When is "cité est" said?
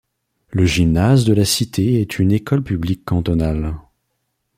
1.45-2.17